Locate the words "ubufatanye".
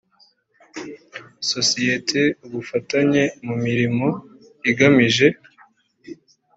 2.45-3.23